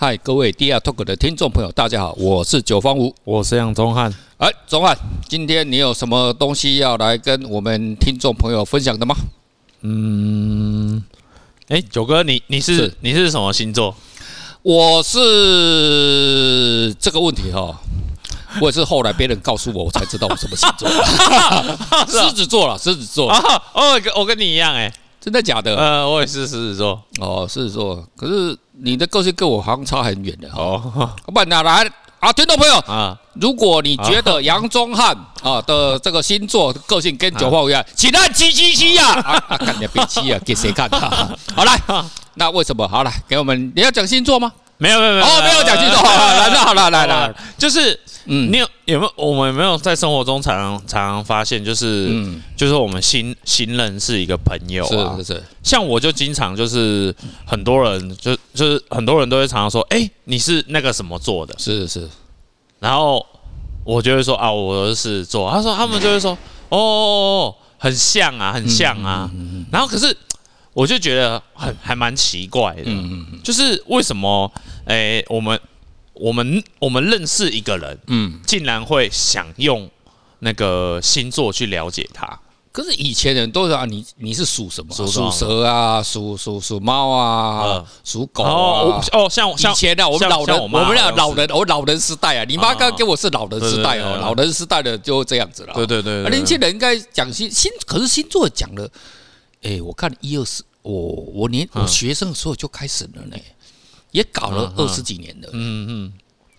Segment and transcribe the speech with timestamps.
[0.00, 4.14] 嗨，各位 DR Talk 的听众朋友，大家好，我是九方吴，我是杨宗翰。
[4.36, 4.96] 哎，宗翰，
[5.28, 9.16] 今天你有什么东西要来跟我们听众朋友分享的吗？
[9.80, 11.02] 嗯，
[11.66, 13.92] 哎，九哥，你你是，是你是什么星座？
[14.62, 17.76] 我是这个问题哈，
[18.60, 20.88] 我也是后来别人告诉我，我才知道我什么星座。
[22.06, 23.28] 狮子座了，狮子座。
[23.32, 23.62] 哦，
[23.94, 25.76] 我跟我跟你一样，哎，真的假的？
[25.76, 27.02] 呃，我也是狮子座。
[27.20, 28.56] 哦，狮子座，可是。
[28.80, 30.80] 你的个性跟我好像差很远的哦，
[31.26, 31.84] 不然哪来
[32.20, 32.32] 啊？
[32.32, 39.14] 听众朋友啊，如果你觉得杨宗翰啊的这个星座个性跟九方吴一样，请按七七七呀！
[39.48, 40.88] 啊，看你别七啊，给谁看？
[41.56, 41.76] 好来，
[42.34, 42.86] 那为什么？
[42.86, 44.52] 好来，给我们你要讲星座吗？
[44.78, 46.02] 没有没有没有哦，没有讲星座。
[46.02, 47.98] 来，了好了，来了，就是。
[48.30, 49.12] 嗯，你有有没有？
[49.16, 55.42] 我们有没有在生活中常常常常发现，就是，嗯，就是我们新新人是一个朋友啊，是是是。
[55.62, 57.14] 像我就经常就是
[57.46, 61.54] 很多人就就是很多人都会常常说，哎，你是那个什么做的？
[61.56, 62.06] 是是。
[62.80, 63.24] 然后
[63.82, 65.50] 我就会说啊，我是做。
[65.50, 66.36] 他说他们就会说，
[66.68, 69.30] 哦，很像啊，很像啊。
[69.72, 70.14] 然后可是
[70.78, 74.52] 我就觉得很还蛮奇怪的，嗯嗯，就是为什么？
[74.86, 75.58] 哎，我们。
[76.20, 79.88] 我们我们认识一个人，嗯，竟然会想用
[80.40, 82.26] 那个星座去了解他。
[82.72, 84.92] 可是以前人都说啊，你你是属什么？
[84.92, 89.00] 属蛇啊，属属属猫啊，属狗啊。
[89.12, 92.44] 哦，像像以前的我们老人，我们俩老人，我老人时代啊。
[92.48, 95.74] 你妈刚跟我是老人时代哦，老人时代的就这样子了。
[95.74, 98.90] 对对对，年轻人应该讲星星，可是星座讲了，
[99.62, 103.36] 哎，我看一二十，我我年我学生的时候就开始了呢。
[104.10, 106.12] 也搞了二十几年了，嗯嗯，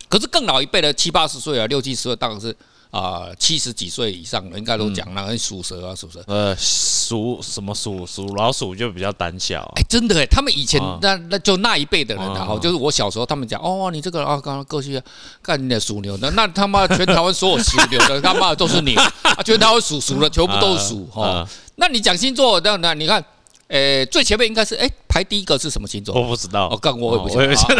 [0.08, 2.56] 可是更老一辈的七八十岁啊，六七十岁当然是
[2.92, 15.02] 啊七十几岁以上的，应该都讲那个属蛇啊，属蛇，呃，属什么属属老鼠就比较胆小，哎，真的哎，他们以前那那就那一辈的人啊，就是我小时候他们讲，哦，你这个啊，刚刚过去
[15.42, 23.24] 干你的属牛的，那他妈全台湾所有属牛的 他妈都是你，啊，全台湾属鼠的全部都是鼠哈，那你讲星座，那那你看。
[23.70, 26.16] 诶，最前面应该是诶，排第一个是什么星座？
[26.16, 26.68] 我不知道。
[26.70, 27.36] 我刚我也不知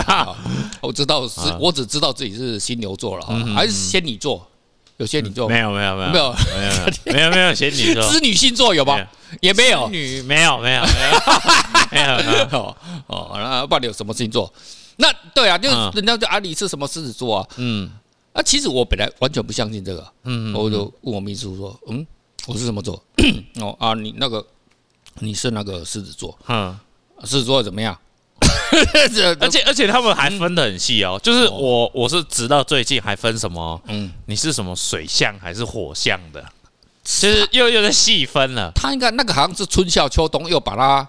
[0.06, 0.38] 道。
[0.82, 3.26] 我知道是，我只知道自己是金牛座了，
[3.56, 4.48] 还是仙女座？
[5.00, 5.48] 有仙女座？
[5.50, 6.36] 没有没有没有没有
[7.14, 8.12] 没有没有仙女座。
[8.12, 8.98] 织女星座有吗？
[9.42, 9.90] 也没有。
[9.90, 12.76] 女没有没有没有 没有
[13.08, 14.52] 哦，那不然有什么星座？
[14.98, 17.48] 那对啊，就人家就阿里是什么狮子座啊？
[17.58, 17.90] 嗯，
[18.34, 20.06] 啊，其实我本来完全不相信这个。
[20.24, 22.06] 嗯，我就问我秘书说，嗯，
[22.48, 23.02] 我是什么座？
[23.62, 24.46] 哦啊，你那个。
[25.22, 26.80] 你是那个狮子座，嗯，
[27.24, 27.98] 狮子座怎么样？
[29.40, 36.44] 而且而且他们还分得很细哦，就是我我是直到最近还分什么，嗯，你是什么水象还是火象的，
[37.04, 38.72] 其实又又在细分了。
[38.76, 41.08] 他应该那个好像是春夏秋冬又把它。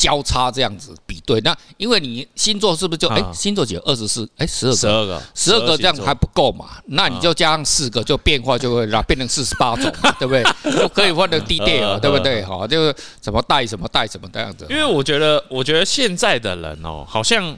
[0.00, 6.70] 交叉这样子比对，那因为你星座是不是就哎星座几个二十四哎十二个十二个十二个这样还不够嘛？
[6.86, 10.42] 那你就加上四个，就变化就会让变成四十八种， 对不对？
[10.74, 12.42] 就可以换成 detail，对不对？
[12.42, 14.66] 好，就是怎么带什么带什么这样子。
[14.70, 17.54] 因为我觉得，我觉得现在的人哦，好像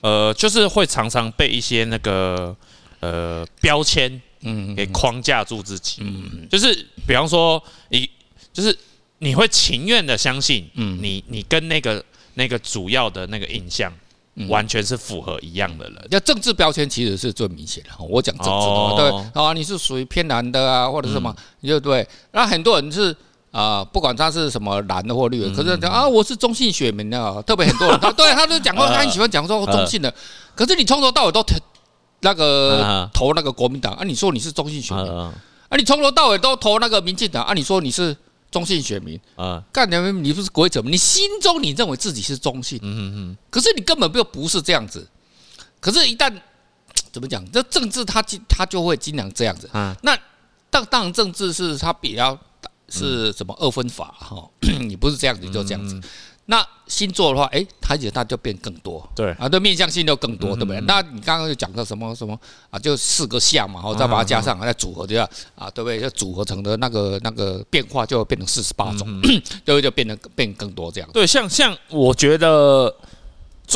[0.00, 2.56] 呃，就是会常常被一些那个
[3.00, 6.74] 呃标签嗯给框架住自己，嗯，就是
[7.06, 8.08] 比方说你
[8.50, 8.74] 就是。
[9.22, 12.02] 你会情愿的相信，嗯，你你跟那个
[12.34, 13.92] 那个主要的那个印象，
[14.48, 16.08] 完全是符合一样的人。
[16.10, 17.90] 那政治标签其实是最明显的。
[18.02, 22.06] 我讲政治的，对啊，你是属于偏蓝的啊，或者什么，对不对？
[22.32, 23.14] 那很多人是
[23.50, 30.10] 啊，不管他是什么蓝的或绿的，可是讲啊，我是中性选民啊，特别很多人，他对他都讲过， 他很喜欢讲说中性的。
[30.54, 31.56] 可是你从头到尾都投
[32.20, 35.30] 那个投那个国民党啊，你说你是中性选民啊，
[35.76, 38.16] 你从头到尾都投那个民进党啊，你说你是。
[38.50, 40.90] 中性选民啊，干你你不是规则吗？
[40.90, 45.06] 你心中你认为自己是中性，嗯嗯嗯，可是你根本就不是这样子。
[45.80, 46.32] 可是，一旦
[47.12, 49.68] 怎么讲，这政治它它就会经常这样子。
[50.02, 50.18] 那
[50.68, 52.38] 当当然政治是它比较
[52.88, 54.48] 是什么二分法哈？
[54.80, 56.00] 你不是这样子就这样子。
[56.50, 60.80] 那星座的话，哎，它也它就变更多，对啊，对面向性就更多，对不对？
[60.80, 62.36] 那你刚刚就讲到什么什么
[62.70, 62.76] 啊？
[62.76, 65.24] 就四个象嘛，然后再把它加上，再组合，这样
[65.54, 66.00] 啊，对不对？
[66.00, 69.06] 就组合成的那个那个变化就变成四十八种，
[69.64, 71.08] 就就变得变更多这样。
[71.12, 72.92] 对，像像我觉得，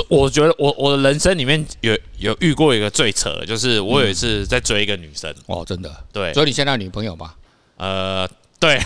[0.09, 7.37] 我觉得我我的人生里面有有遇过一个最扯的，就是我有一次在追一个女生，哦，真的，对，所以你现在女朋友吧？
[7.77, 8.29] 呃。
[8.65, 8.81] 对，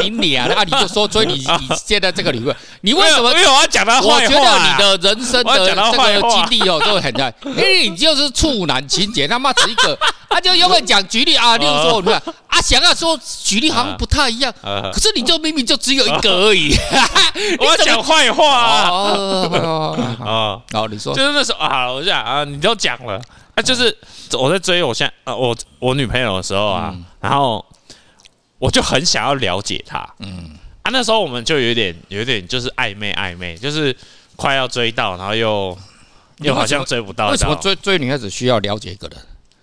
[0.00, 3.30] 你你啊，那你就说，所以你你现在这个理论， 你为什么？
[3.32, 4.14] 因为我要讲他坏话。
[4.16, 9.98] 我觉得你的人生的这个经历哦，都很在，因为你就是处男情节，他妈只一个，
[10.28, 16.76] 他 就永远讲举例啊，例如说，你看啊，想要说举例好像不太一样，可是你就明明就只有一个而已。
[17.58, 18.90] 我要讲坏话啊！
[20.20, 23.18] 啊，好，你说，就是那时候啊，我讲啊，你都讲了，
[23.54, 23.96] 啊，就是
[24.32, 27.64] 我在追我现啊，我我女朋友的时候啊，然后。
[28.58, 30.50] 我就很想要了解他，嗯
[30.82, 33.96] 啊，那时候我们就有点有点就是暧昧暧昧，就是
[34.36, 35.76] 快要追到，然后又
[36.38, 37.28] 又好像追不到。
[37.28, 39.18] 为什么追追女孩子需要了解一个人？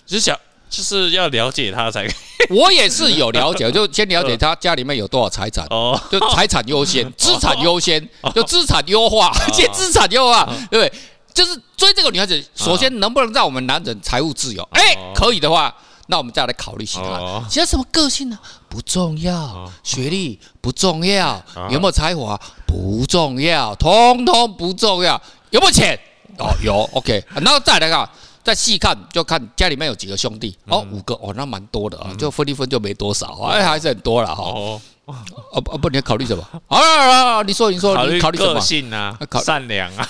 [0.05, 0.39] 就是想
[0.69, 2.07] 就是要了解他才。
[2.49, 10.93] 我也是有了解，就先了解他家里面有多少财产哦，就财产优先， 资产优先，就资产优化，先资产优化，对不对？
[11.33, 14.65] 就是追这个女孩子，首先能不能让我们男人财务自由？
[14.71, 15.75] 哎，可以的话。
[16.07, 18.37] 那我们再来考虑其他，其他什么个性呢？
[18.69, 25.19] 不重要，学历不重要，有没有才华不重要，通通不重要，
[25.49, 25.99] 有没有钱？
[26.37, 27.23] 哦，有，OK。
[27.35, 28.09] 然后再来看，
[28.43, 34.43] 再细看就看家里面有几个兄弟，哦，五个，哦，那蛮多的啊，就分一分就没多少，哎，还是很多了哈。
[34.43, 36.43] 哦，哦不，你要考虑什么？
[36.67, 38.55] 啊，你说，你说，你考虑什么？
[38.55, 40.07] 个性啊，善良啊。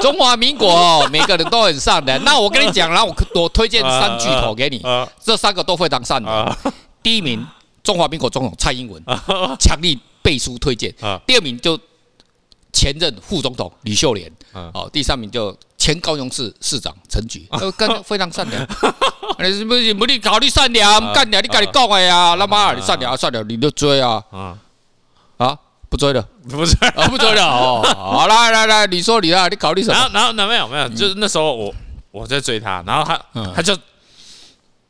[0.00, 2.22] 中华民国哦，每个人都很善良。
[2.24, 4.82] 那我跟你讲，然后我我推荐三巨头给你，
[5.22, 6.56] 这三个都非常善良。
[7.02, 7.46] 第一名，
[7.82, 9.02] 中华民国总统蔡英文，
[9.58, 10.92] 强力背书推荐。
[11.26, 11.78] 第二名就
[12.72, 14.30] 前任副总统李秀莲。
[14.52, 18.62] 哦，第三名就前高雄市市长陈菊，跟非常善良。
[19.38, 22.36] 你不是不你考虑善良，干你你赶紧告我呀！
[22.36, 24.22] 他妈，你善良善良，你就追啊
[25.38, 25.58] 啊！
[25.92, 27.82] 不追了，不追，不追了哦。
[27.94, 29.94] 好，来来来，你说你啊，你考虑什么？
[29.94, 31.74] 然后然后那没有没有，就是那时候我
[32.10, 33.76] 我在追他，然后他他就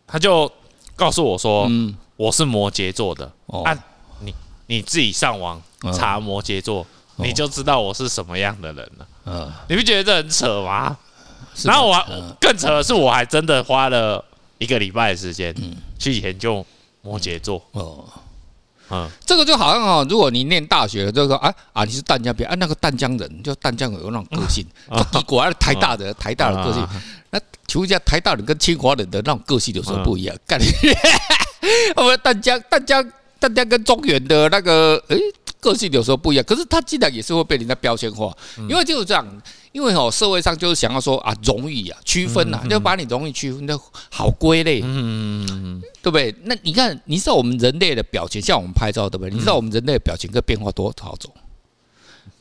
[0.07, 0.49] 他就
[0.95, 1.69] 告诉我说，
[2.15, 3.29] 我是摩羯座的。
[3.65, 3.77] 啊，
[4.21, 4.33] 你
[4.69, 5.61] 你自己上网
[5.93, 9.07] 查摩羯座，你就知道我是什么样的人了。
[9.25, 10.97] 嗯，你不觉得这很扯吗？
[11.65, 12.01] 然后我
[12.41, 14.25] 更扯的是，我还真的花了
[14.59, 15.53] 一个礼拜的时间
[15.99, 16.65] 去研究
[17.01, 17.61] 摩羯座。
[17.73, 18.05] 哦。
[18.93, 24.67] 嗯，这个就好像哦，如果你念大学，就是说啊啊，你是淡江边啊，那个淡江人，就淡江有那种个性，
[25.27, 26.87] 果然台大的台大的个性，
[27.31, 30.37] 那请问一下，台大人跟清华人的那种个性有什么不一样？
[30.47, 30.61] 干，
[31.97, 35.19] 我们淡江淡江淡江跟中原的那个诶。
[35.63, 38.37] 个性有时候不一样，可是他竟然也是会被人家标签化，
[38.69, 39.25] 因为就是这样，
[39.73, 43.79] 因为哦，社会上就是想要说啊，容易啊，区分呐，就把你容易区分的
[44.11, 46.35] 好归类，嗯，对不对？
[46.45, 49.31] 那你看，你知道我们人类的表情，像我们拍照，对不对？
[49.33, 51.33] 你知道我们人类的表情跟变化多少种？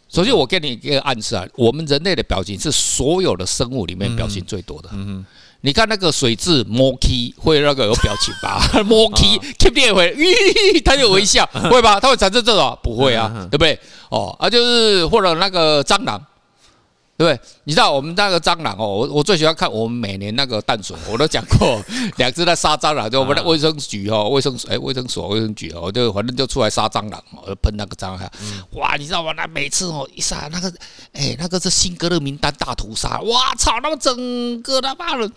[0.09, 4.89] 首先，我给你一个暗示啊，我们人类的表情是所有的生物里面表情最多的。
[4.91, 5.25] 嗯。
[5.63, 8.59] 你看那个水蛭摸 key 会那个有表情吧？
[8.83, 11.99] 摸 key keep 电回，咦，它就微笑，会吧？
[11.99, 12.77] 它会产生这种？
[12.81, 13.79] 不会啊， 对不对？
[14.09, 16.19] 哦，啊，就是或者那个蟑螂。
[17.21, 21.79] 对，你知道我们那个蟑螂哦，我我最喜欢看我们每年那个淡水，我都讲过，
[22.17, 28.31] 两只在杀蟑螂，就我们的卫生局哦，卫生哎卫生所卫生局哦，就反正就出来杀蟑螂，哦，喷那个蟑螂，
[28.71, 29.33] 哇，你知道吗？
[29.33, 30.73] 那每次哦一杀那个，
[31.13, 35.31] 哎，那个是辛格勒名单大屠杀，哇操，那么整个他妈的，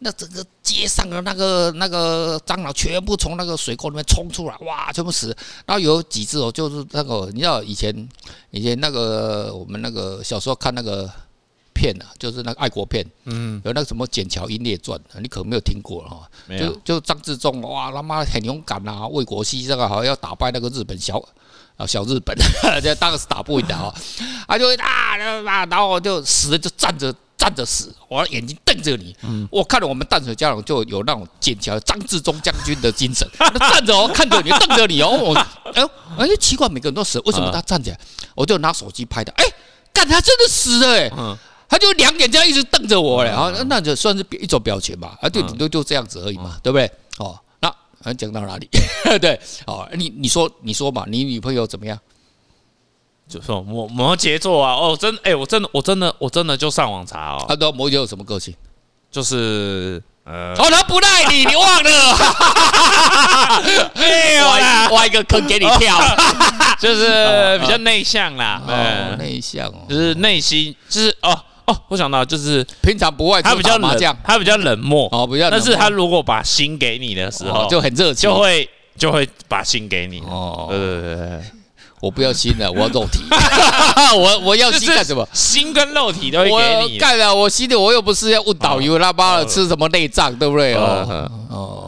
[0.00, 5.28] 那整个街上的那个那个蟑螂全部从那个水沟里面冲出来，哇，全部死，
[5.66, 8.08] 然后有几只哦，就是那个你知道以前
[8.50, 11.08] 以前那个我们那个小时候看那个。
[11.78, 16.28] 片啊，就是那个爱国片，嗯，有那个什么《剑桥英烈传》，你可能没有听过哈。
[16.58, 21.22] 就就张自忠，哇，他妈很勇敢啊，为国牺牲啊，好像要打败那个日本小
[21.76, 22.36] 啊小日本，
[22.82, 23.94] 这当然是打不赢的啊。
[24.48, 25.16] 他就会啊，
[25.66, 29.16] 然后就死了就站着站着死，我眼睛瞪着你。
[29.50, 35.10] 我看了我们淡水家长就有那种剑桥张自忠将军的精神，站着哦，看着你，瞪着你哦。
[35.10, 35.34] 我
[35.72, 35.82] 哎
[36.18, 38.00] 哎，奇怪，每个人都死，为什么他站起来？
[38.34, 39.44] 我就拿手机拍的，哎，
[39.92, 41.38] 干他真的死了哎。
[41.68, 46.90] 他就两眼这样一直瞪着我嘞，啊，那就算是一种表情吧，啊，就，顶多就这样子而已嘛，对不对？
[47.18, 47.38] 哦，
[48.04, 48.68] 那讲到哪里？
[49.20, 51.98] 对，哦，你你说你说嘛，你女朋友怎么样？
[53.28, 58.54] 就说摩摩羯座啊，哦，真，哎，我真的我真的我真的就上网查哦，他说摩羯有什么个性？
[59.10, 61.90] 就是呃，哦，他不赖你， 你忘了？
[63.96, 65.98] 哎呦，挖挖一个坑给你跳，
[66.80, 71.38] 就是比较内向啦，哦，内向哦，就是内心就是哦。
[71.68, 75.50] 哦，我想到就是平常不会，他比较麻冷，他比较冷漠哦，比较。
[75.50, 80.20] 但是他如果把心给你的时候，就很热情，就会就会把心给你。
[80.20, 81.40] 哦，对对对，
[82.00, 83.20] 我不要心了，我要肉体。
[84.16, 85.28] 我我要心干什么？
[85.32, 86.98] 心跟肉体都会给你。
[86.98, 90.74] 干了，我心里我又不是要问导游他妈的吃什么内脏，对不对？
[90.74, 91.87] 哦哦，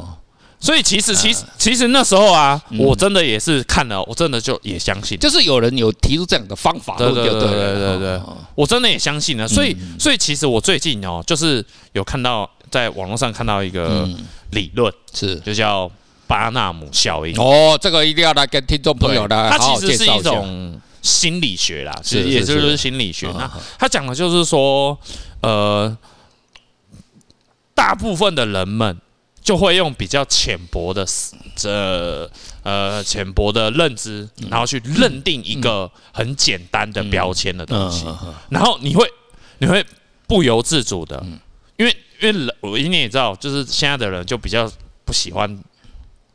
[0.61, 7.41] 所以其实其实其实那时候啊，我真的也是看了，我真的就也相信，就是有人有提出这样的方法，对对对？
[7.41, 8.21] 对对对，
[8.55, 9.49] 我真的也相信了。
[9.49, 11.65] 所以所以其实我最近哦，就是
[11.95, 14.07] 有看到在网络上看到一个
[14.51, 15.37] 理论，是。
[15.37, 15.91] 就叫
[16.27, 17.35] 巴纳姆效应。
[17.41, 20.13] 哦，这个一定要来跟听众朋友来好好介绍一下。
[20.13, 23.27] 它其实是一种心理学啦，是也就是心理学。
[23.29, 24.99] 那他讲的就是说，
[25.41, 25.97] 呃，
[27.75, 29.01] 大部分的人们。
[29.43, 31.05] 就会用比较浅薄的
[31.57, 32.31] 这
[32.63, 38.05] 呃浅薄的认知，然后去认定一个很简单的标签的东西，
[38.51, 39.07] 然后你会
[39.59, 39.85] 你会
[40.27, 41.25] 不由自主的，
[41.77, 44.71] 因为因为我你也知道，就是现在的人就比较
[45.07, 45.59] 不喜欢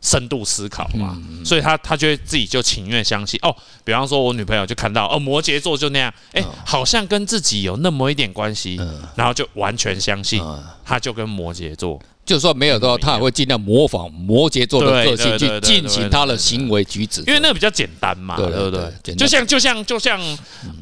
[0.01, 8.79] 深度思考嘛，所以他他就会自己就情愿相信哦，比方说我女朋友就看到哦摩羯座就那样，哎，好像跟自己有那么一点关系，
[9.15, 10.43] 然后就完全相信，
[10.83, 12.01] 他就跟摩羯座。
[12.25, 19.15] 就算没有的话，他也会尽量模仿摩羯座的个性去进行他的行为举止，因为那个比较简单嘛，对不对？
[19.15, 20.38] 就像就像就像，因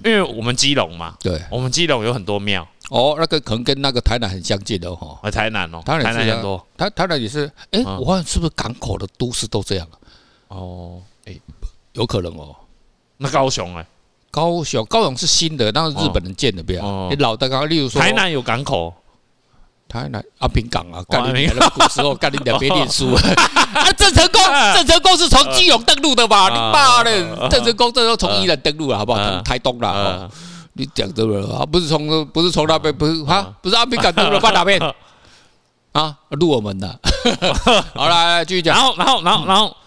[0.06, 2.66] 为我们基隆嘛，对，我们基隆有很多庙。
[2.90, 9.88] 哦，那个可能跟那个台南很相近的哈，台南哦，台南很多，台台南也是，哎，我看是不是港口的都市都这样？
[10.48, 11.38] 哦，哎，
[11.94, 12.56] 有可能哦。
[13.18, 13.86] 那高雄哎，
[14.32, 18.94] 高雄高雄是新的，那是日本人建的，不要，你老的刚刚，例如说台南有港口。
[19.94, 24.42] 台南安平港啊，干你那古时候 干你两边念书 啊，郑成功，
[24.74, 26.50] 郑成功是从基隆登陆的吧？
[26.50, 29.20] 你妈的，郑成功这时候从宜兰登陆了，好不好？
[29.24, 30.28] 从台东了，
[30.74, 31.64] 你讲对了啊？
[31.64, 33.54] 不是从不是从那边，不是啊？
[33.62, 34.82] 不是阿平港登陆放哪边？
[35.92, 37.00] 啊，入我们的。
[37.94, 38.76] 好，来来继续讲。
[38.76, 39.78] 然后，然后，然后，然后，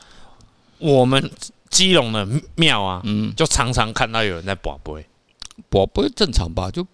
[0.79, 1.29] 我们
[1.69, 5.05] 基隆的庙啊，嗯，就常常看到有人在宝贝，
[5.69, 6.71] 宝贝正常吧？
[6.71, 6.87] 就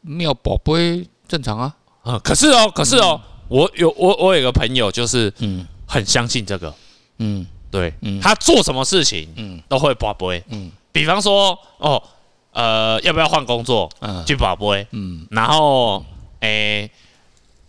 [0.00, 1.72] 庙宝贝正常啊。
[2.06, 6.72] 啊，可是哦，可是哦，我有我我有个朋友，就是嗯，很相信这个，
[7.18, 12.00] 嗯，对，嗯，他做什么事情，嗯，都会博杯，嗯，比方说哦，
[12.52, 16.04] 呃，要不要换工作，嗯，去博杯，嗯，然后
[16.40, 16.88] 诶，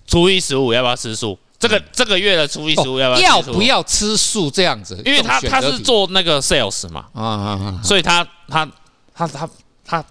[0.05, 1.37] 初一十五要不要吃素？
[1.57, 4.51] 这个这个月的初一十五要不要要不要吃素？
[4.51, 8.69] 这样子，因为他他是做那个 sales 嘛，啊所以他他
[9.15, 9.49] 他他
[9.83, 10.05] 他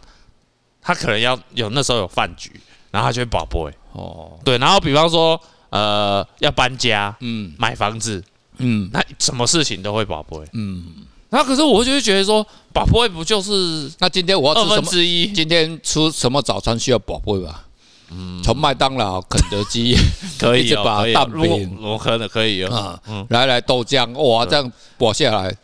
[0.83, 3.73] 他可能要有那时候有饭局，然后他就会博杯。
[3.97, 8.23] 哦，对，然后比方说，呃，要搬家，嗯，买房子，
[8.59, 10.85] 嗯，那什么事情都会博杯，嗯，
[11.31, 14.91] 那可是我就会觉得说，博杯不就是那今天我要吃什么？
[14.91, 17.65] 之一，今天吃什么早餐需要博杯吧？
[18.11, 19.97] 嗯，从麦当劳、肯德基
[20.39, 25.57] 可以把蛋饼，我可能可以啊，嗯，来来豆浆，哇，这样博下来，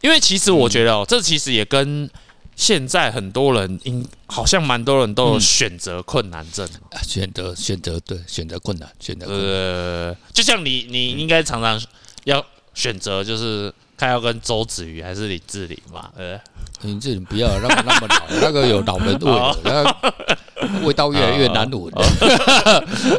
[0.00, 2.10] 因为其实我觉得哦，这其实也跟。
[2.56, 6.66] 现在很多人应好像蛮多人都有选择困难症，
[7.02, 11.78] 选择选择对选择困难选择呃，就像你你应该常常
[12.24, 16.40] 要选择，就是看要跟周子瑜还是李志玲嘛，呃，
[16.80, 19.96] 林志玲不要那么那么老，那个有老人味，那个
[20.82, 21.94] 味道越来越难闻。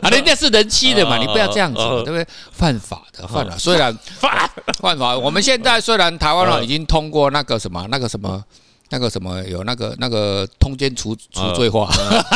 [0.01, 2.27] 啊，人家是人妻的嘛，你不要这样子，对不对？
[2.51, 8.43] 犯法的犯法，虽然犯犯法，我们现在虽然台湾已经通过那个什么那个什么。
[8.89, 11.89] 那个什么有那个那个通奸除除罪化，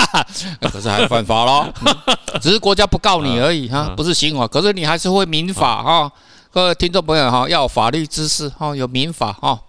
[0.72, 1.74] 可是还犯法咯，
[2.42, 6.12] 只是国家不告你而已哈，不是刑法，可是你还是会民法哈。
[6.52, 9.60] 各位听众朋友哈，要有法律知识哈，有民法哈。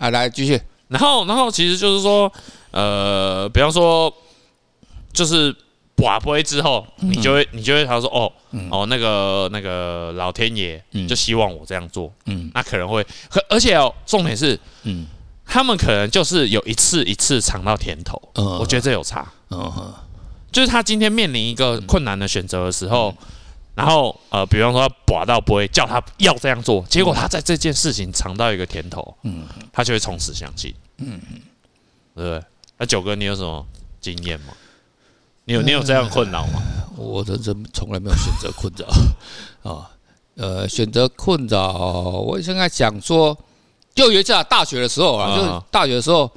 [0.00, 2.32] 来来继续，然后然后其实就是说，
[2.70, 4.10] 呃，比方说，
[5.12, 5.54] 就是
[5.94, 8.32] 跋杯之后，你就会你就会他说哦
[8.70, 15.06] 哦那个那个老天爷就希望我这样做，嗯，那可能会，可而且哦，重点是，嗯。
[15.46, 19.30] 他们可能就是有一次一次尝到甜头，我觉得这有差。
[19.50, 19.92] 嗯
[20.50, 23.12] 就是他今天面临一个困难的选择的时候，
[23.74, 30.72] 然后呃，比方说他拔到不会叫他要这样做，结果他在这件事情尝到一个甜头，嗯他就会从此相信。
[30.98, 31.20] 嗯，
[32.14, 32.42] 对不对？
[32.78, 33.66] 那九哥，你有什么
[34.00, 34.52] 经验吗？
[35.44, 36.62] 你有你有这样困扰吗？
[36.96, 38.86] 我人生从来没有选择困扰
[39.68, 39.90] 啊，
[40.36, 43.36] 呃，选择困扰，我现在想说。
[43.94, 46.30] 就有一次啊，大学的时候啊，就大学的时候，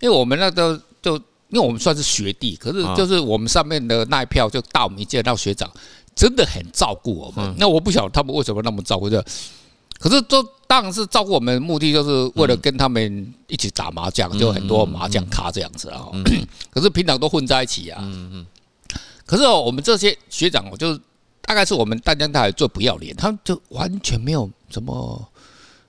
[0.00, 5.70] 因为我们那个就因为我们算是学弟，可是就是我们上面的那一票就大我们一届那学长，
[6.16, 7.54] 真的很照顾我们。
[7.56, 9.24] 那我不晓得他们为什么那么照顾的，
[10.00, 16.08] 可是都当然是照顾我们目的，就是为了跟他们一起打麻将，就很多麻将咖这样子啊。
[16.72, 18.02] 可是平常都混在一起啊。
[19.24, 20.98] 可是我们这些学长，我就
[21.42, 25.28] 大概是我们大江大最不要脸，他们就完全没有什么。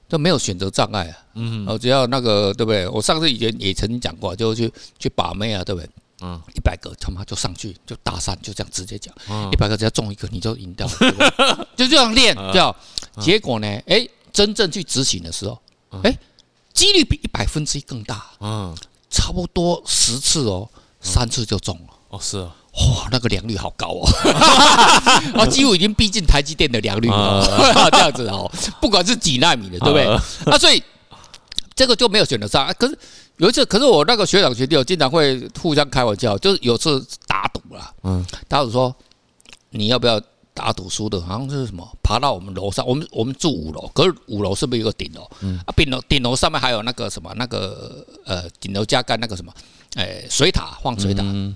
[0.07, 2.87] 都没有选择障碍啊，嗯，然后只要那个对不对？
[2.87, 5.89] 我上次以前也曾经讲过，就去去把妹啊，对不对？
[6.21, 9.13] 嗯，一百个他妈就上去就搭讪，就这样直接讲，
[9.51, 12.75] 一百个只要中一个你就赢掉了， 就这样练，对吧？
[13.19, 15.59] 结果呢，哎，真正去执行的时候，
[16.03, 16.17] 哎，
[16.73, 18.73] 几率比一百分之一更大，嗯，
[19.09, 20.69] 差不多十次哦，
[21.01, 24.09] 三次就中了，哦，是啊，哇，那个良率好高哦，
[25.35, 27.45] 啊， 几乎已经逼近台积电的良率了，
[27.91, 28.51] 这样子哦，
[28.81, 30.05] 不管是几纳米的，对不对？
[30.51, 30.83] 啊，所以
[31.75, 32.97] 这个就没有选择上，可是。
[33.37, 38.95] 有一次，可是我那个学长学弟，我经常会互相开玩笑，就是有次打赌了，嗯，打赌说
[39.71, 40.17] 你要不要
[40.53, 45.29] 打赌输的，好像是什么爬到我们楼上，我们我们住五楼，可是五楼是不是有个顶楼？
[45.41, 49.51] 嗯，啊，顶楼顶楼上面还有那个什么那个呃顶楼加盖那个什么，
[49.95, 51.53] 哎，水塔放水塔，嗯，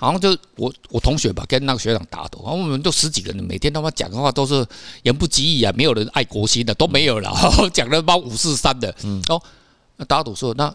[0.00, 4.64] 好像就我我同学吧，跟那个学长打赌，然后我们就十几个人，每天他妈讲的话都是
[5.02, 7.34] 言不及义啊，没有人爱国心的都没有 了，
[7.72, 9.42] 讲的妈五四三的，嗯，哦。
[9.96, 10.72] 那打赌说，那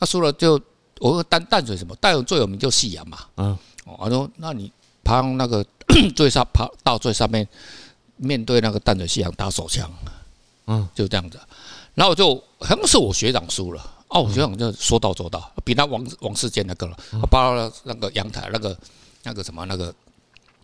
[0.00, 0.60] 那输了就
[0.98, 4.72] 我淡淡水什么淡水最有名就夕阳嘛，嗯，我说那你
[5.04, 5.64] 爬那个
[6.16, 7.46] 最上爬到最上面，
[8.16, 9.88] 面对那个淡水夕阳打手枪，
[10.66, 11.38] 嗯，就这样子，
[11.94, 16.96] 然后就好像是我学长输了，哦，我学长就说到做到，比那王王世坚那个了，
[17.30, 18.78] 爬到那个阳台那个
[19.22, 19.94] 那个什么那个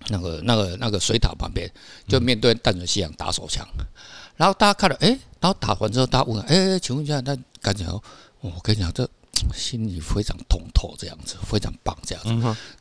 [0.08, 1.70] 那个那个那个水塔旁边，
[2.06, 3.66] 就面对淡水夕阳打手枪。
[4.36, 5.08] 然后大家看了，哎，
[5.40, 8.00] 然后打完之后，大家问，哎，请问一下，那感觉哦，
[8.40, 9.08] 我跟你讲，这
[9.54, 12.30] 心里非常通透，这样子非常棒，这样子。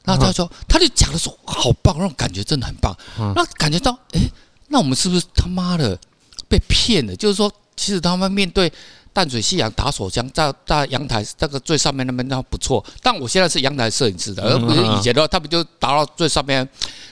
[0.03, 2.93] 然后他说，他就讲的说，好棒，那种感觉真的很棒。
[3.35, 4.21] 那感觉到，哎，
[4.67, 5.97] 那我们是不是他妈的
[6.47, 7.15] 被骗了？
[7.15, 8.71] 就是说，其实他们面对
[9.17, 12.85] 淡水夕阳打手枪，在在阳台那个最上面那边那不错。
[13.01, 16.57] 但我现在是阳台摄影师的，而不是以前的话，他们就打到最上面。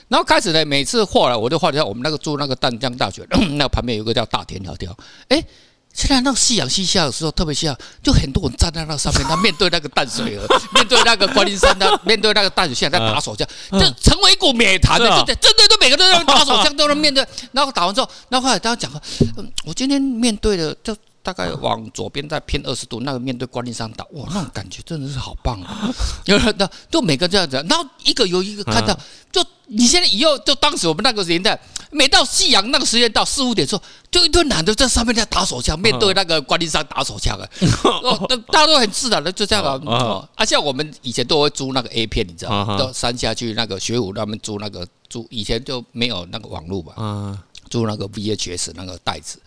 [0.06, 3.26] 然后开始呢，每次后来我就画一下我们那个住那个淡江大学，
[3.58, 4.96] 那旁边有个叫大田条条。
[5.26, 5.42] 哎，
[5.92, 17.26] 现在那个夕阳西下的时候，特别下，就很多人站在那上面，他面对那个淡水河， 面对那个观音山，他面对那个淡水线在打手枪，就成为一股美谈的，真的真的都每个都在打手枪， 都能面对。
[17.50, 19.02] 然后打完之后，然后后来大家讲，
[19.38, 20.96] 嗯，我今天面对的就。
[21.26, 25.92] 大概往左边再偏二十度，那个面对观音山岛，哇，那种感觉真的是好棒啊！
[26.26, 28.96] 有人的就每个这样子，然后一个有一个看到，
[29.32, 37.44] 就你现在以后就当时我们那个年代，每到夕阳那个时间到四五点的时候，就一堆男的在上面在打手枪，面对那个观音山打手枪啊，
[37.82, 40.28] 哦，大家都很自然的就这样啊。
[40.36, 42.78] 啊，像我们以前都会租那个 A 片，你知道吗？
[42.78, 49.38] 到山下去那个学武他们租那个租，以前就没有那个网络嘛，租那个 VHS 那个袋子。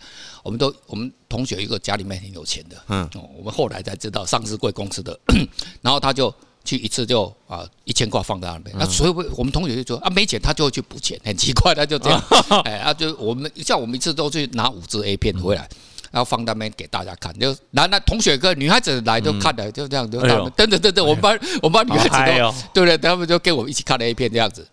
[0.42, 3.06] 我们都我们同学一个家里面很有钱的，嗯，
[3.36, 5.18] 我们后来才知道上市柜公司的，
[5.82, 12.24] 然后他就去一次就啊一千块放在那边，那所以我们同学就说啊没钱，他就会去补钱，很奇怪， 他就这样，
[12.64, 15.68] 哎，啊就我们像我们一次都去拿五支 A 片回来，
[16.10, 20.20] 然后放在那边给大家看，就男男同学跟女孩子来都看的，就这样，就
[20.56, 22.96] 等等等等，我们班我们班女孩子都对不对？
[22.96, 24.66] 他们就跟我们一起看了 A 片这样子。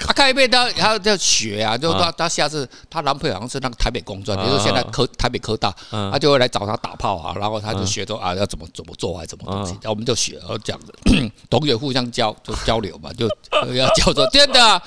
[0.00, 10.92] 他看一遍，他他要学啊，就他他下次他男朋友好像是那个台北工专，比如说现在科台北科大，他就会来找他打炮啊，然后他就学说啊要怎么怎么做还是怎么东西，然后我们就学，然后这样子，
[11.50, 13.28] 同学互相交就交流嘛，就
[13.74, 14.82] 要叫做真的，啊，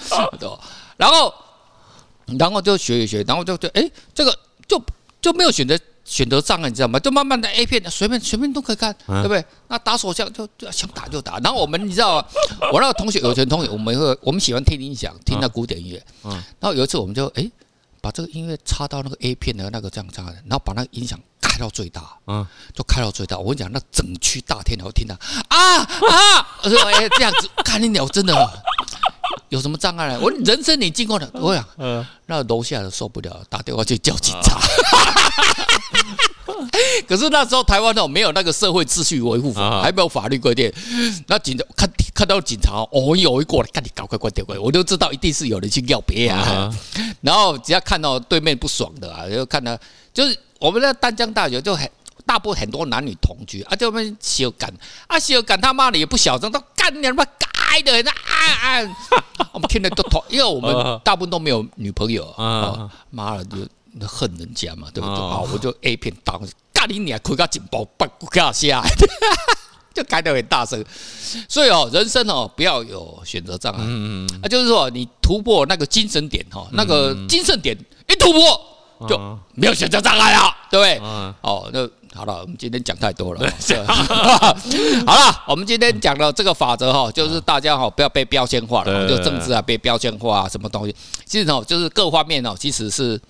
[0.97, 1.33] 然后
[2.39, 4.81] 然后就学一学，然后就就哎这个就
[5.21, 5.79] 就没有选择。
[6.05, 6.99] 选择障碍，你知道吗？
[6.99, 9.43] 就慢慢的 A 片，随便随便都可以看，对不对？
[9.69, 11.37] 那打手枪就就想打就打。
[11.39, 12.25] 然后我们你知道吗？
[12.73, 16.05] 我那个同学有钱同学，我们会我们喜欢听音响，听那古典音乐。
[16.23, 16.31] 嗯。
[16.59, 17.49] 然后有一次我们就哎，
[18.01, 23.37] 把这个音乐插到那个 A 片的那个这样这样的，然后把那个音响开到最大，嗯，就开到最大。
[23.37, 25.15] 我跟你讲，那整区大天然后听到
[25.47, 26.47] 啊啊！
[26.63, 28.33] 我说哎，这样子看你鸟真的
[29.49, 30.19] 有什么障碍呢？
[30.19, 34.59] 我人生你经过的，我讲，嗯，那楼下的受不了，打电话去叫警察。
[37.07, 40.71] 可是那时候台湾哦没有那个社会秩序维护法，还没有法律规定。
[41.27, 46.71] 那警察看看到警察哦，有一过来，赶紧赶快关掉关，我就知道一定是有人去要别啊。
[47.21, 49.77] 然后只要看到对面不爽的啊，就看到
[50.13, 51.89] 就是我们的丹江大学就很
[52.25, 54.71] 大部分很多男女同居啊，就我们修干
[55.07, 58.95] 啊小干他妈的也不小声，都干你他妈该的那啊啊！
[59.53, 63.57] 我们听得都头，因为我们大部分都没有女朋友啊，妈的就。
[63.95, 65.15] 那恨人家嘛，对不对？
[65.15, 66.41] 啊，我就 A 片当，
[66.73, 68.51] 干你娘，开个警报，不不下
[68.81, 68.89] 来，
[69.93, 70.83] 就开得很大声。
[71.47, 73.79] 所以哦，人生哦，不要有选择障碍。
[73.81, 74.39] 嗯嗯。
[74.41, 77.77] 啊，就是说你突破那个精神点哈，那个精神点
[78.09, 80.97] 一突破，就没有选择障碍了，对不对？
[81.41, 83.41] 哦，那好了，我们今天讲太多了。
[85.05, 90.95] 好了，我们今天讲的这个法则哈，就是大家哈不要被标签化了，就政治啊被标签化啊，什么东西，
[91.27, 93.21] 其实哦，就是各方面哦，其实是。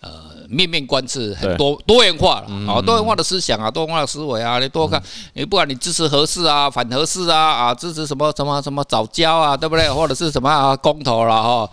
[0.00, 5.02] 呃，面面观是很多多元化了啊，多元化的思想啊，多元化的思维啊，你多看，
[5.34, 9.88] 你不管你支持核四啊，反核四啊，啊，支持什么什么什么早教啊，对不对？
[9.92, 11.70] 或者是什么啊，公投了哈，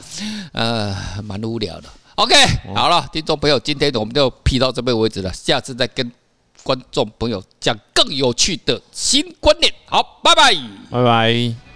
[0.51, 1.89] 呃，蛮无聊的。
[2.15, 2.35] OK，
[2.75, 6.11] 好了，听众朋友，今天我们就批到这边为止了，下次再跟
[6.63, 9.71] 观众朋友讲更有趣的新观念。
[9.85, 10.53] 好，拜拜，
[10.91, 11.66] 拜拜。